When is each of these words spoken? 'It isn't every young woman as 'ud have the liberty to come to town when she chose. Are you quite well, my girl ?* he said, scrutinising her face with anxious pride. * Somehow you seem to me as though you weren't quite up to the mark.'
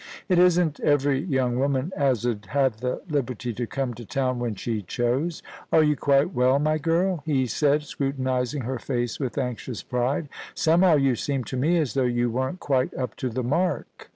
'It 0.29 0.39
isn't 0.39 0.79
every 0.79 1.19
young 1.23 1.59
woman 1.59 1.91
as 1.95 2.25
'ud 2.25 2.47
have 2.49 2.77
the 2.77 3.03
liberty 3.07 3.53
to 3.53 3.67
come 3.67 3.93
to 3.93 4.03
town 4.03 4.39
when 4.39 4.55
she 4.55 4.81
chose. 4.81 5.43
Are 5.71 5.83
you 5.83 5.95
quite 5.95 6.33
well, 6.33 6.57
my 6.57 6.79
girl 6.79 7.21
?* 6.79 7.21
he 7.27 7.45
said, 7.45 7.83
scrutinising 7.83 8.63
her 8.63 8.79
face 8.79 9.19
with 9.19 9.37
anxious 9.37 9.83
pride. 9.83 10.27
* 10.47 10.55
Somehow 10.55 10.95
you 10.95 11.15
seem 11.15 11.43
to 11.43 11.55
me 11.55 11.77
as 11.77 11.93
though 11.93 12.01
you 12.01 12.31
weren't 12.31 12.59
quite 12.59 12.95
up 12.95 13.15
to 13.17 13.29
the 13.29 13.43
mark.' 13.43 14.09